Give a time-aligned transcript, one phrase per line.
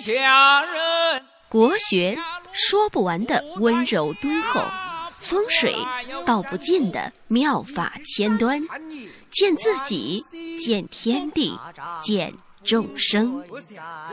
[0.00, 1.22] 下人。
[1.48, 2.16] 国学
[2.52, 4.60] 说不完的温柔敦厚，
[5.18, 5.74] 风水
[6.24, 8.60] 道不尽的妙法千端，
[9.30, 10.22] 见自己，
[10.58, 11.58] 见天地，
[12.00, 12.32] 见
[12.62, 13.42] 众生，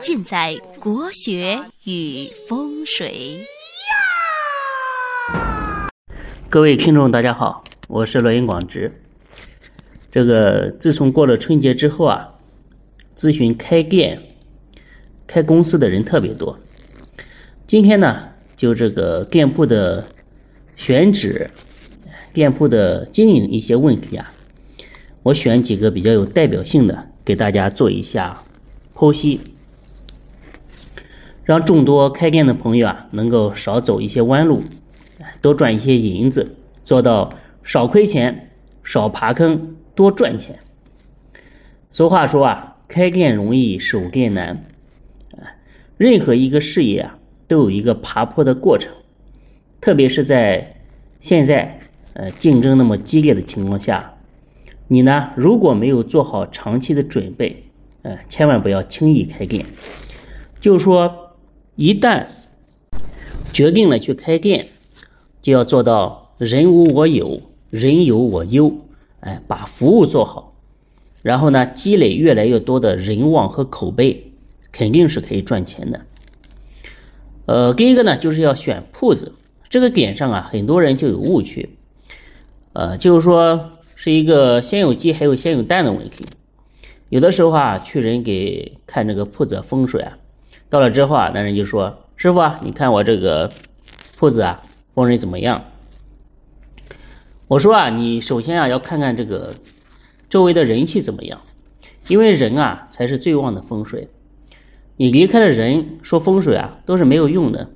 [0.00, 3.46] 尽在国学与风水。
[6.48, 9.02] 各位听众，大家好，我是罗云广直。
[10.10, 12.28] 这个自从过了春节之后啊，
[13.14, 14.25] 咨询开店、
[15.26, 16.58] 开公司的人特别多。
[17.66, 20.06] 今天呢，就这个店铺的
[20.76, 21.50] 选址、
[22.32, 24.32] 店铺的经营一些问题啊，
[25.22, 28.42] 我选几个比较有代表性的，给大家做一下
[28.94, 29.40] 剖析，
[31.44, 34.62] 让众多开店的朋友啊，能够少走一些弯路，
[35.40, 37.32] 多赚一些银子，做到
[37.64, 38.50] 少亏钱、
[38.84, 40.58] 少爬坑、多赚钱。
[41.90, 44.64] 俗话说啊，开店容易守店难，
[45.96, 47.18] 任何一个事业啊。
[47.48, 48.92] 都有一个爬坡的过程，
[49.80, 50.80] 特别是在
[51.20, 51.78] 现在
[52.14, 54.16] 呃竞争那么激烈的情况下，
[54.88, 57.62] 你呢如果没有做好长期的准备，
[58.02, 59.64] 呃千万不要轻易开店。
[60.60, 61.36] 就是说，
[61.76, 62.26] 一旦
[63.52, 64.66] 决定了去开店，
[65.40, 68.74] 就要做到人无我有，人有我优，
[69.20, 70.52] 哎，把服务做好，
[71.22, 74.32] 然后呢积累越来越多的人望和口碑，
[74.76, 76.00] 肯定是可以赚钱的。
[77.46, 79.32] 呃，第一个呢，就是要选铺子。
[79.70, 81.78] 这个点上啊，很多人就有误区。
[82.74, 86.26] 呃，就是说是一个先有鸡还有先有蛋的问题。
[87.08, 90.18] 有的时候啊，去人给看这个铺子风水啊，
[90.68, 93.50] 到了之后啊，那人就说：“师傅啊，你看我这个
[94.18, 94.62] 铺子啊，
[94.94, 95.64] 风水怎么样？”
[97.48, 99.54] 我说啊，你首先啊要看看这个
[100.28, 101.40] 周围的人气怎么样，
[102.08, 104.06] 因为人啊才是最旺的风水。
[104.96, 107.68] 你离开了人说风水啊，都是没有用的，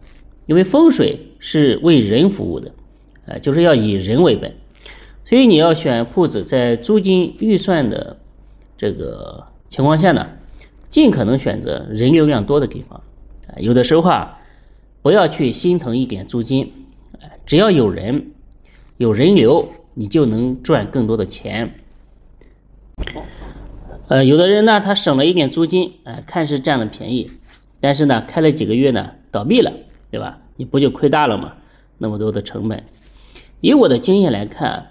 [0.47, 2.73] 因为风水是为人服务的，
[3.27, 4.51] 啊，就是要以人为本，
[5.25, 8.17] 所以你要选铺子，在租金预算的
[8.79, 10.27] 这个情况下呢，
[10.89, 12.99] 尽可能选择人流量多的地方，
[13.49, 14.39] 啊，有的时候啊，
[15.03, 16.73] 不要去心疼一点租金，
[17.45, 18.31] 只要有人
[18.97, 21.71] 有人流，你就能赚更多的钱。
[24.11, 27.31] 呃，有的人呢，他省了一点租金，哎，看似占了便宜，
[27.79, 29.73] 但是呢，开了几个月呢，倒闭了，
[30.11, 30.37] 对吧？
[30.57, 31.53] 你不就亏大了吗？
[31.97, 32.83] 那么多的成本。
[33.61, 34.85] 以我的经验来看，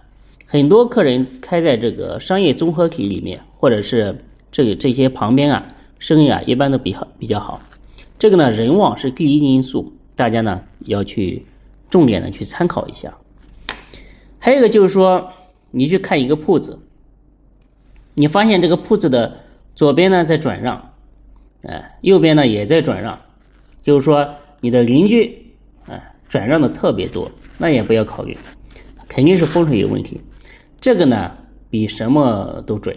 [0.46, 4.18] 很多客人开在这个商业综合体里面，或者是
[4.53, 5.68] 这个这些旁边啊，
[6.00, 7.62] 生意啊，一般都比好比较好。
[8.18, 11.46] 这个呢，人旺是第一因素，大家呢要去
[11.90, 13.13] 重点的去参考一下。
[14.38, 15.30] 还有一个就是说，
[15.72, 16.80] 你去看一个铺子。
[18.19, 19.34] 你发现这个铺子的
[19.74, 20.91] 左边呢在转让，
[21.62, 23.18] 哎，右边呢也在转让，
[23.81, 24.28] 就是说
[24.59, 25.41] 你的邻居，
[25.88, 28.38] 哎，转让的特别多，那也不要考虑，
[29.07, 30.19] 肯定是风水有问题。
[30.81, 31.31] 这个呢
[31.69, 32.94] 比什么都准，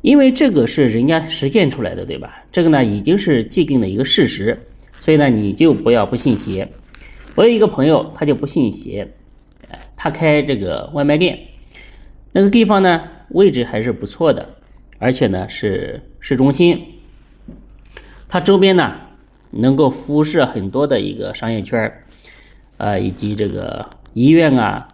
[0.00, 2.42] 因为这个是人家实践出来的，对吧？
[2.50, 4.58] 这个呢已经是既定的一个事实，
[4.98, 6.66] 所以呢你就不要不信邪。
[7.34, 9.06] 我有一个朋友，他就不信邪，
[9.68, 11.38] 哎，他开这个外卖店，
[12.32, 13.02] 那个地方呢。
[13.30, 14.48] 位置还是不错的，
[14.98, 16.80] 而且呢是市中心，
[18.28, 18.94] 它周边呢
[19.50, 22.04] 能够辐射很多的一个商业圈儿，
[22.78, 24.88] 呃，以及这个医院啊、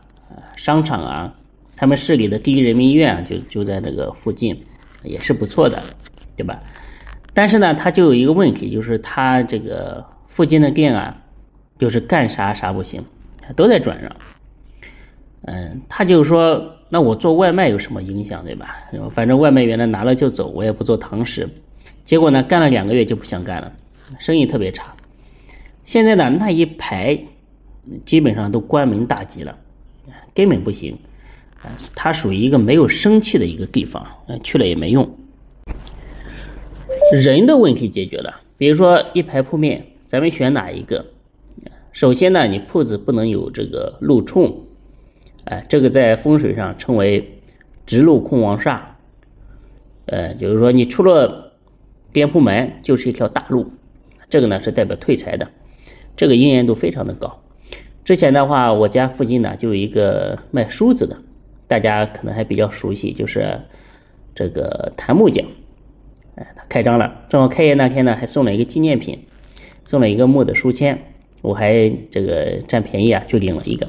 [0.56, 1.34] 商场啊，
[1.77, 4.61] 他们市里的第一人民医院就就在那个附近，
[5.03, 5.83] 也是不错的，
[6.37, 6.61] 对吧？
[7.33, 11.16] 但是呢，它就有一个问题，就是它这个附近的店啊，
[11.78, 13.05] 就是干啥啥不行，
[13.56, 14.16] 都在转让。
[15.47, 18.77] 嗯，他就说，那我做外卖有什么影响，对吧？
[19.10, 21.49] 反正外卖员呢拿了就走，我也不做堂食。
[22.05, 23.72] 结果呢，干了两个月就不想干了，
[24.21, 24.94] 生意特别差。
[25.84, 27.19] 现在呢，那一排
[28.04, 29.59] 基本上都关门大吉了，
[30.33, 30.97] 根本不行。
[31.97, 34.06] 它属于一个没有生气的一个地方，
[34.44, 35.04] 去了也没用。
[37.12, 41.04] 人的问题解决了，比如说一排铺面，咱们选哪一个？
[41.91, 44.57] 首先呢，你铺子不能有这个路冲。
[45.45, 47.39] 哎，这个在风水上称为
[47.85, 48.81] 直路空王煞，
[50.07, 51.53] 呃，就是说你出了
[52.13, 53.71] 店铺门就是一条大路，
[54.31, 55.47] 这个呢是代表退财的，
[56.17, 57.43] 这个应验度非常的高。
[58.05, 61.17] 之前的话，我家附近呢就有一个卖梳子的，
[61.67, 63.61] 大家可能还比较熟悉，就是
[64.35, 65.45] 这个檀木匠，
[66.37, 69.19] 哎，他开张了，正好开业那天呢还送了一个纪念品，
[69.85, 70.99] 送了一个木的书签，
[71.43, 73.87] 我还这个占便宜啊，就领了一个。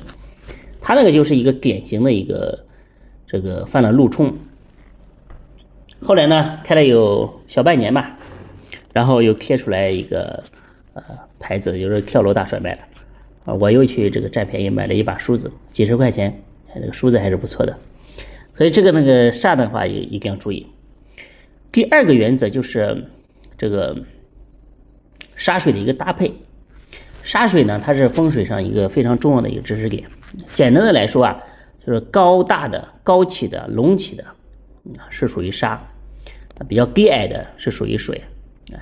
[0.88, 2.64] 他那个就是一个典型的一个
[3.26, 4.32] 这个犯了路冲，
[6.00, 8.16] 后来呢开了有小半年吧，
[8.94, 10.44] 然后又贴出来一个
[10.94, 11.02] 呃
[11.40, 12.82] 牌子，就是跳楼大甩卖了
[13.46, 13.54] 啊！
[13.56, 16.40] 我又去这个占便宜买了一把梳子，几十块钱，
[16.76, 17.76] 这个梳子还是不错的。
[18.54, 20.68] 所以这个那个煞的话也一定要注意。
[21.72, 23.04] 第二个原则就是
[23.58, 23.98] 这个
[25.36, 26.32] 煞水的一个搭配。
[27.24, 30.04] 煞水呢，它是风水上一个非常重要的一个知识点。
[30.54, 31.38] 简单的来说啊，
[31.86, 34.24] 就是高大的、高起的、隆起的
[34.98, 35.78] 啊，是属于沙；
[36.68, 38.22] 比较低矮的是属于水。
[38.74, 38.80] 哎，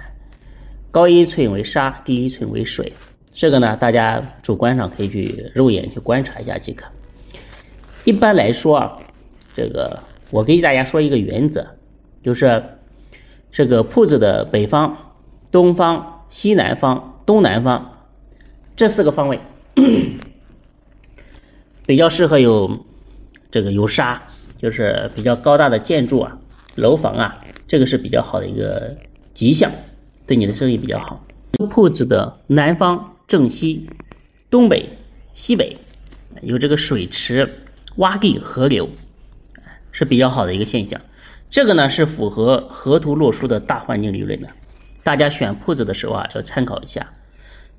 [0.92, 2.92] 高一寸为沙，低一寸为水。
[3.34, 6.86] 这个呢，大家主观上可以去肉眼去观察一下即可。
[8.04, 8.98] 一般来说啊，
[9.56, 11.66] 这个我给大家说一个原则，
[12.22, 12.64] 就是
[13.52, 14.96] 这个铺子的北方、
[15.52, 18.06] 东方、西南方、东南方
[18.76, 19.40] 这四个方位。
[21.86, 22.86] 比较适合有
[23.52, 24.22] 这个有沙，
[24.58, 26.38] 就是比较高大的建筑啊、
[26.76, 27.38] 楼房啊，
[27.68, 28.96] 这个是比较好的一个
[29.34, 29.70] 吉祥，
[30.26, 31.22] 对你的生意比较好。
[31.70, 33.88] 铺子的南方、正西、
[34.50, 34.88] 东北、
[35.34, 35.78] 西北
[36.42, 37.48] 有这个水池、
[37.98, 38.88] 洼地、河流，
[39.92, 41.00] 是比较好的一个现象。
[41.50, 44.48] 这个呢是符合河图洛书的大环境理论的，
[45.04, 47.06] 大家选铺子的时候啊要参考一下。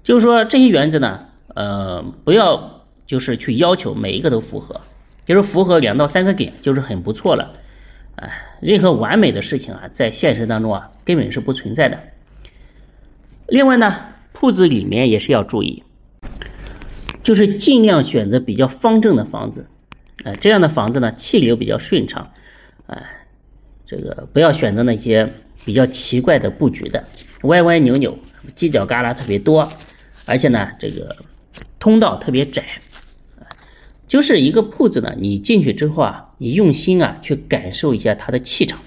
[0.02, 2.83] 就是说这些原则呢，呃，不要。
[3.06, 4.80] 就是去要求每一个都符合，
[5.26, 7.52] 就是符合两到三个点就是很不错了，
[8.16, 8.30] 哎，
[8.60, 11.98] 任何完美的事情啊，在现实当中啊根本是不存在的。
[13.48, 13.94] 另外呢，
[14.32, 15.82] 铺子里面也是要注意，
[17.22, 19.66] 就是尽量选择比较方正的房子，
[20.24, 22.26] 哎，这样的房子呢气流比较顺畅，
[22.86, 23.02] 哎，
[23.86, 25.30] 这个不要选择那些
[25.64, 27.04] 比较奇怪的布局的，
[27.42, 28.16] 歪歪扭扭、
[28.56, 29.70] 犄角旮旯特别多，
[30.24, 31.14] 而且呢这个
[31.78, 32.62] 通道特别窄。
[34.14, 38.81] 就是一个铺子呢，你进去之后啊，你用心啊去感受一下它的气场，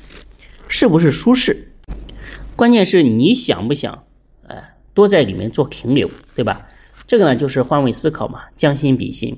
[0.69, 1.67] 是不是舒适？
[2.55, 4.05] 关键是你想不想，
[4.47, 4.55] 哎，
[4.93, 6.65] 多在里面做停留，对吧？
[7.05, 9.37] 这个呢就是换位思考嘛，将心比心。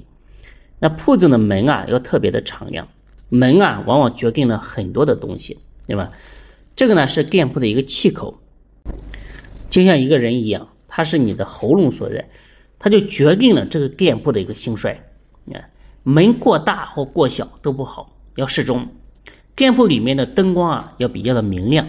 [0.78, 2.88] 那铺子的门啊要特别的敞亮，
[3.30, 5.58] 门啊往往决定了很多的东西，
[5.88, 6.12] 对吧？
[6.76, 8.40] 这个呢是店铺的一个气口，
[9.72, 12.24] 就像一个人一样，它是你的喉咙所在，
[12.78, 14.96] 它就决定了这个店铺的一个兴衰，
[15.46, 15.68] 你看。
[16.10, 18.84] 门过大或过小都不好，要适中。
[19.56, 21.88] 店铺里面的灯光啊要比较的明亮，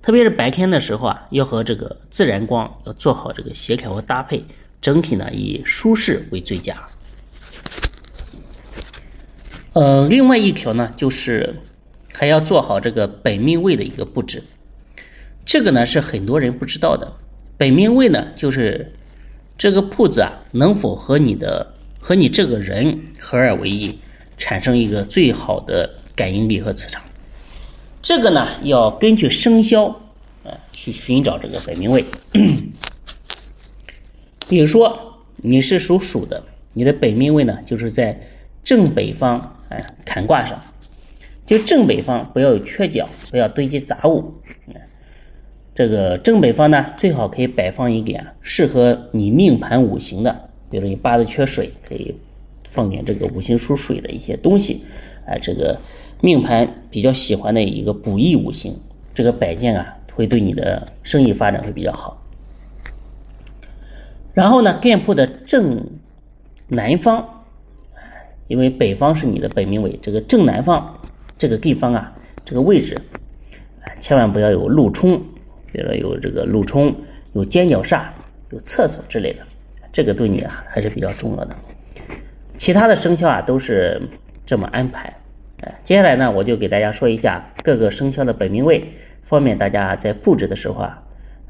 [0.00, 4.42] 特别是白天的时候啊，要和这个自然光要做好这个协调和搭配，
[4.80, 6.74] 整体呢以舒适为最佳。
[9.74, 11.54] 呃，另外一条呢就是
[12.14, 14.42] 还要做好这个本命位的一个布置，
[15.44, 17.12] 这个呢是很多人不知道的。
[17.58, 18.90] 本命位呢就是
[19.58, 21.73] 这个铺子啊能否和你的。
[22.06, 23.98] 和你这个人合二为一，
[24.36, 27.02] 产生一个最好的感应力和磁场。
[28.02, 29.86] 这个呢，要根据生肖
[30.44, 32.04] 啊去寻找这个本命位。
[34.46, 38.14] 比如说你是属鼠的，你的本命位呢就是在
[38.62, 39.38] 正北方
[39.70, 40.62] 啊坎卦上，
[41.46, 44.34] 就正北方不要有缺角，不要堆积杂物。
[45.74, 50.50] 这个正北方呢，最好可以摆放一点适合你命盘五行的。
[50.70, 52.14] 比如你八字缺水，可以
[52.68, 54.82] 放点这个五行属水的一些东西，
[55.26, 55.78] 啊，这个
[56.20, 58.74] 命盘比较喜欢的一个补益五行，
[59.14, 62.20] 这个摆件啊，会对你的生意发展会比较好。
[64.32, 65.80] 然后呢，店铺的正
[66.66, 67.24] 南方，
[68.48, 70.98] 因为北方是你的本命位，这个正南方
[71.38, 72.12] 这个地方啊，
[72.44, 73.00] 这个位置
[73.82, 75.16] 啊，千万不要有路冲，
[75.70, 76.92] 比如说有这个路冲，
[77.34, 78.06] 有尖角煞，
[78.50, 79.46] 有厕所之类的。
[79.94, 81.54] 这个对你啊还是比较重要的，
[82.56, 84.02] 其他的生肖啊都是
[84.44, 85.02] 这么安排。
[85.60, 88.84] 哎，接下来呢，我就给大家说一下各个生肖的本命位，
[89.22, 91.00] 方便大家在布置的时候啊，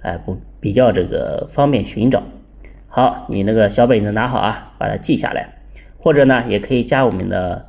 [0.03, 2.23] 哎不比较这个方便寻找。
[2.87, 5.49] 好，你那个小本子拿好啊，把它记下来，
[5.97, 7.67] 或者呢也可以加我们的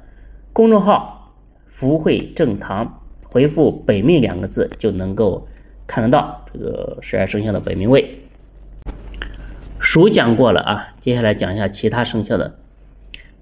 [0.52, 1.34] 公众号
[1.68, 5.48] “福慧正堂”，回复“本命”两个字就能够
[5.88, 8.20] 看得到这个十二生肖的本命位。
[9.80, 12.60] 鼠讲过了啊，接下来讲一下其他生肖的。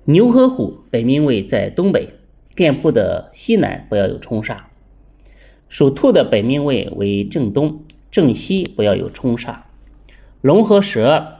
[0.05, 2.09] 牛和虎本命位在东北，
[2.55, 4.57] 店铺的西南不要有冲煞。
[5.69, 9.55] 属兔的本命位为正东，正西不要有冲煞。
[10.41, 11.39] 龙和蛇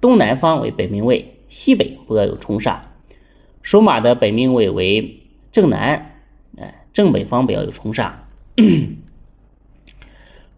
[0.00, 2.78] 东南方为本命位，西北不要有冲煞。
[3.62, 6.14] 属马的本命位为正南，
[6.56, 8.12] 哎，正北方不要有冲煞。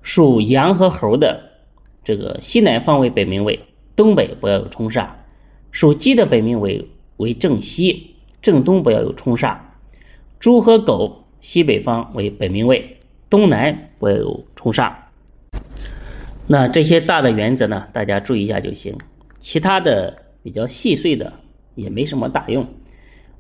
[0.03, 1.52] 属羊和猴的
[2.05, 3.59] 这个西南方为本命位。
[3.95, 5.07] 东北不要有冲煞，
[5.71, 6.83] 属鸡的本命为
[7.19, 9.57] 为正西，正东不要有冲煞。
[10.41, 12.97] 猪和狗西北方为本命位，
[13.29, 14.93] 东南不要有冲煞。
[16.47, 18.97] 那这些大的原则呢，大家注意一下就行。
[19.41, 21.31] 其他的比较细碎的
[21.75, 22.67] 也没什么大用。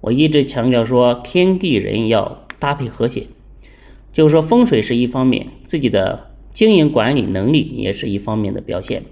[0.03, 3.27] 我一直强调说，天地人要搭配和谐，
[4.13, 9.05] 就是说风水是一方面，自己的经营管理能力也是一方面的表现。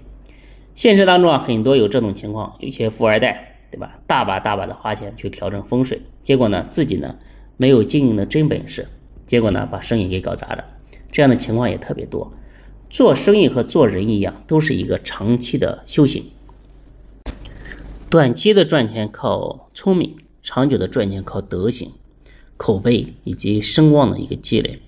[0.75, 3.99] 现实当中啊，很多有这种情况，有些富二代，对吧？
[4.07, 7.15] 大把大把的花钱去调整风水，结果呢，自己呢
[7.57, 8.87] 没有经营的真本事，
[9.25, 10.63] 结果呢把生意给搞砸了。
[11.11, 12.31] 这样的情况也特别多。
[12.89, 16.25] 做生意和做人一样，都是一个长期的修行。
[18.09, 21.91] 短期的赚钱靠聪明，长久的赚钱靠德行、
[22.57, 24.79] 口碑以及声望的一个积累。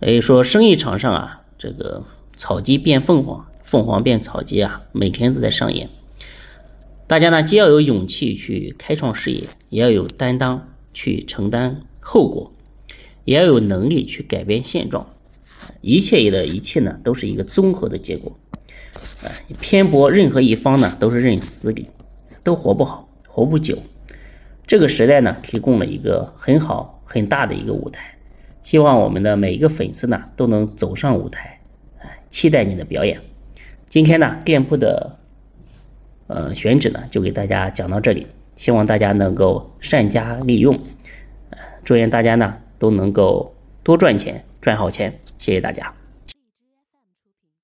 [0.00, 2.00] 所以说，生意场上啊，这个
[2.36, 5.88] 草鸡变凤凰，凤凰变草鸡啊，每天都在上演。
[7.08, 12.52] 大家呢，既要有勇气去开创事业，也要有担当去承担后果，
[13.24, 15.04] 也要有能力去改变现状。
[15.80, 18.32] 一切的一切呢，都是一个综合的结果。
[19.24, 19.26] 啊，
[19.60, 21.88] 偏颇任何一方呢，都是认死理，
[22.44, 23.76] 都活不好，活不久。
[24.68, 28.16] 这个时代呢，提供了一个很好很大的一个舞台。
[28.62, 31.55] 希望我们的每一个粉丝呢，都能走上舞台。
[32.30, 33.20] 期待你的表演。
[33.88, 35.16] 今天呢，店铺的
[36.26, 38.26] 呃选址呢，就给大家讲到这里。
[38.56, 40.78] 希望大家能够善加利用。
[41.84, 44.42] 祝愿大家呢，都能够多赚钱。
[44.60, 45.92] 赚好钱，谢谢大家。